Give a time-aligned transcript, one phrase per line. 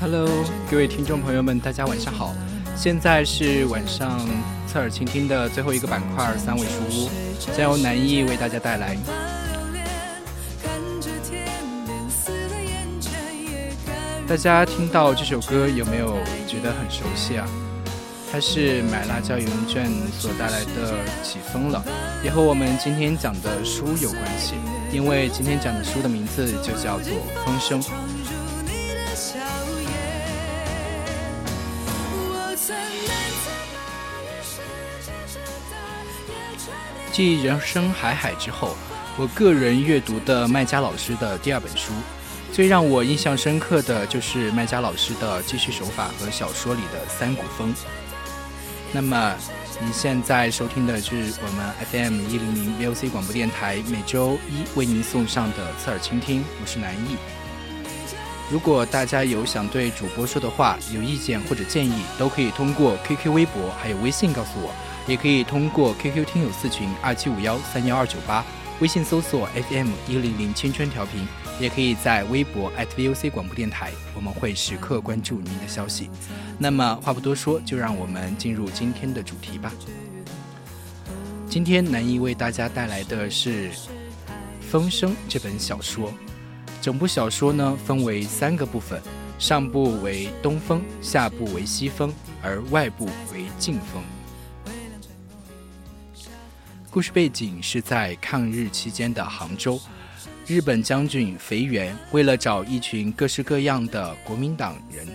[0.00, 0.26] Hello，
[0.70, 2.34] 各位听众朋友们，大家晚上好。
[2.74, 4.18] 现在是晚上
[4.66, 7.10] 侧耳倾听的最后一个板块——三味书屋，
[7.54, 8.96] 将由南艺为大家带来。
[14.26, 16.16] 大家听到这首歌有没有
[16.48, 17.46] 觉得很熟悉啊？
[18.32, 19.86] 它是买辣椒邮券
[20.18, 21.84] 所带来的《起风了》，
[22.24, 24.54] 也和我们今天讲的书有关系，
[24.90, 27.12] 因为今天讲的书的名字就叫做
[27.44, 27.82] 《风声》。
[37.12, 38.76] 继《人生海海》之后，
[39.16, 41.92] 我个人阅读的麦家老师的第二本书，
[42.52, 47.74] 最让我印象深刻的就是麦家老师的记叙手法和小说里的三股风。
[48.92, 49.34] 那么，
[49.80, 57.39] 您现在收听的是我们 FM 一零零 VOC 广播电台每周一为您送上的侧耳倾听，我是南艺。
[58.50, 64.74] 如果大家有想对主播说的话、有意见或者建议，都可以通过 QQ 微博还有微信告诉我，
[65.06, 68.44] 也可以通过 QQ 听友四群二七五幺三幺二九八，
[68.80, 71.24] 微信搜索 FM 一零零青春调频，
[71.60, 76.10] 也可以在微博 @VOC 广播电台，我们会时刻关注您的消息。
[76.58, 79.72] 那么话不多说，就让我们进入今天的主题吧。
[81.48, 83.70] 今天南艺为大家带来的是
[84.60, 86.12] 《风声》这本小说。
[86.80, 89.00] 整部小说呢分为三个部分，
[89.38, 92.10] 上部为东风，下部为西风，
[92.42, 93.04] 而外部
[93.34, 94.02] 为静风。
[96.90, 99.78] 故事背景是在抗日期间的杭州，
[100.46, 105.06] 日本将军肥原为了找一群各式各样的国民党人，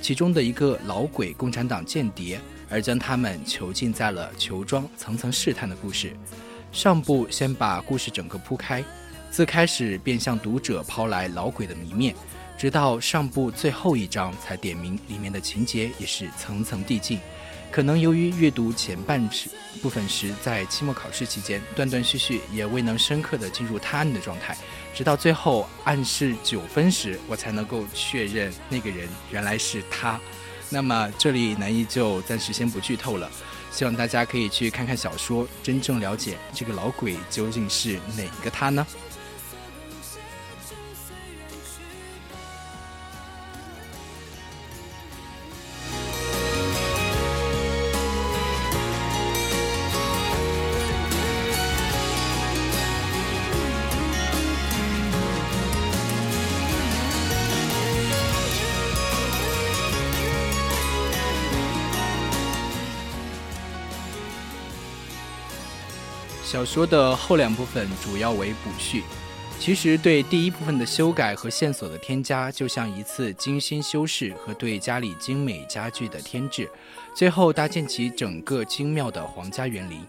[0.00, 6.16] 其中的一个老鬼共产党间谍，而将他们囚禁在了囚庄，层层试探的故事。
[6.70, 8.84] 上部先把故事整个铺开。
[9.36, 12.16] 自开始便向读者抛来老鬼的谜面，
[12.56, 17.20] 直到上部最后一章才点明里面的情节也是层层递进。
[17.70, 19.50] 可能由于阅读前半时
[19.82, 24.56] 部分时在期末考试期间断断续续，也未能深刻的进入探案的状态，
[24.94, 30.18] 直到最后暗示九分时，我才能够确认那个人原来是他。
[30.70, 33.30] 那么这里南一就暂时先不剧透了，
[33.70, 38.86] 希望大家可以去看看小说，真正了解这个老鬼究竟是哪个他呢？
[66.46, 69.02] 小说的后两部分主要为补叙，
[69.58, 76.70] 其实对第一部分的修改和线索的添加，就像一次精心修饰和对家里精美家具的添置，
[77.16, 80.00] 最后搭建起整个精妙的皇家园林。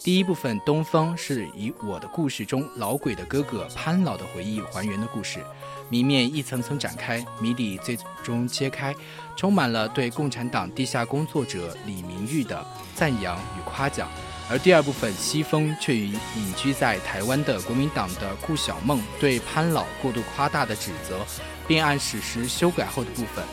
[0.00, 5.40] 第一部分《东风》是以我的故事中老鬼的哥哥潘老的回忆还原的故事，
[5.88, 8.94] 谜面一层层展开，谜底最终揭开，
[9.36, 14.08] 充满了对共产党地下工作者李明玉的赞扬与夸奖。
[14.50, 21.24] 而第二部分《西风》却与隐居在台湾的国民党的顾小梦对潘老过度夸大的指责，
[21.68, 23.44] 并按史实修改后的部分。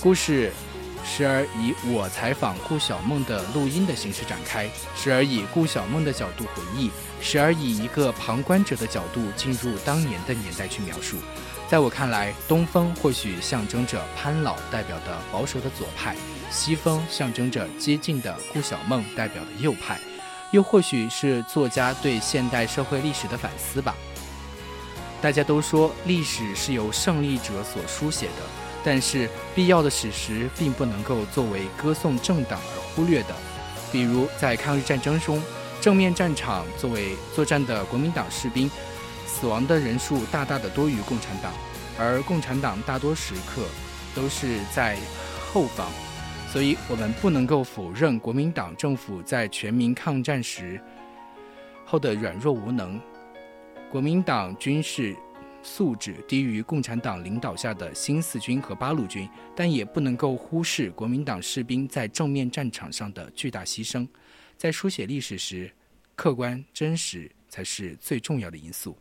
[0.00, 0.52] 故事
[1.04, 6.90] 时而以我采访顾小梦的录音的形式展开，时而以顾小梦的角度回忆，
[7.20, 11.16] 时而以一个旁观者的角度进入当年的年代去描述。
[11.68, 16.16] 在我看来，东风或许象征着潘老代表的保守的左派，
[16.50, 19.98] 西风象征着激进的顾小梦代表的右派。
[20.52, 23.94] 又或许是作家对现代社会历史的反思吧。
[25.22, 28.42] 大家都说历史是由胜利者所书写的，
[28.82, 33.34] 但是必要的史实并不能够作为歌颂政党而忽略的。
[33.92, 35.40] 比如在抗日战争中，
[35.80, 38.68] 正面战场作为作战的国民党士兵，
[39.26, 41.52] 死亡的人数大大的多于共产党，
[41.98, 43.62] 而共产党大多时刻
[44.14, 44.96] 都是在
[45.52, 45.86] 后方，
[46.52, 50.80] 所以我们不能够否认国民党政府在全民抗战时
[51.86, 53.00] 后的软弱无能。
[53.88, 55.16] 国民党军事
[55.62, 64.04] 素质低于共产党领导下的新四军和八路军，但也不能够忽视国民党士兵在正面战场上的巨大牺牲。
[64.56, 65.70] 在书写历史时，
[66.16, 68.98] 客观真实才是最重要的因素。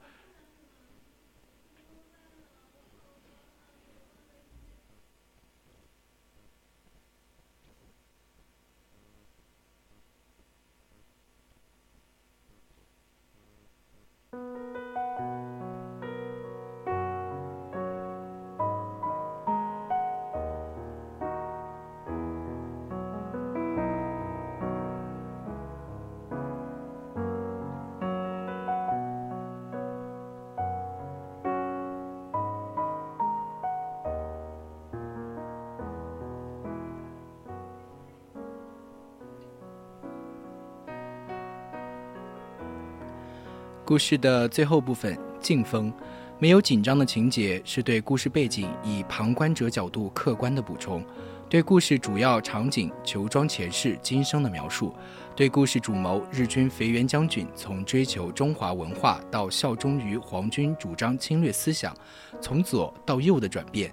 [43.89, 45.91] 故事的最后部分，静风，
[46.37, 51.01] 没有紧张的情节，是对故事背景以旁观者角度客观的补充；
[51.49, 54.93] 对故事主要场景裘庄前世今生的描述；
[55.35, 61.91] 对故事主谋日军肥原将军从追求中华文化到效忠于皇军主张侵略思想，
[62.39, 63.91] 从左到右的转变。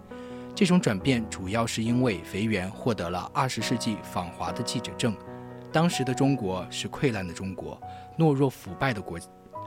[0.54, 5.16] 这种转变主要是因为肥原获得了二十世纪访华的记者证。
[5.72, 7.80] 当时的中国是溃烂的中国，
[8.18, 9.18] 懦弱腐败的国。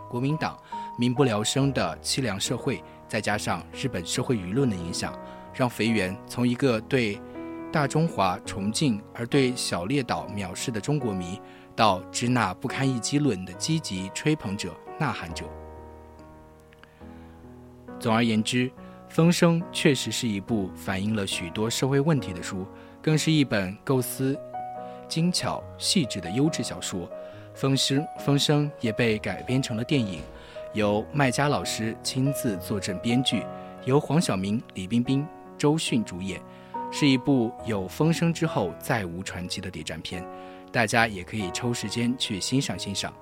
[0.09, 0.57] 国民党
[0.97, 5.13] 民不聊生的凄凉社会，再加上日本社会舆论的影响，
[5.53, 7.21] 让肥原从一个对
[7.71, 11.39] 大中华崇敬而对小列岛藐视的中国迷，
[11.75, 15.45] 到支那不堪一击论的积极吹捧者、呐喊者。
[17.99, 18.67] 总而言之，
[19.09, 22.65] 《风声》确实是一部反映了许多社会问题的书，
[23.01, 24.35] 更是一本构思
[25.07, 27.01] 精巧细致的优质小说。
[27.53, 30.21] 《风声》《风声》也被改编成了电影，
[30.73, 33.43] 由麦家老师亲自坐镇编剧，
[33.85, 36.41] 由黄晓明、李冰冰、周迅主演，
[36.91, 40.25] 是一部有《风声》之后再无传奇的谍战片，
[40.71, 43.13] 大家也可以抽时间去欣赏欣赏。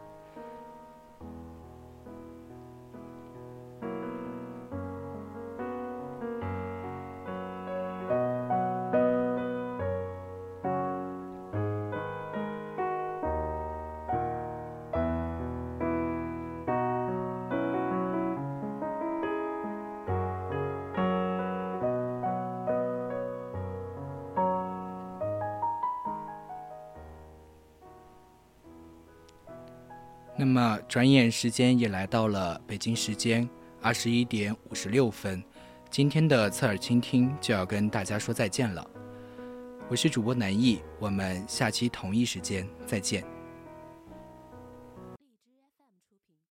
[30.47, 33.47] 那么，转眼时间也来到了北京时间
[33.81, 35.43] 二十一点五十六分，
[35.89, 38.89] 今天的侧耳倾听就要跟大家说再见了。
[39.89, 43.36] 我是主播南艺，我们下期同一时间再见。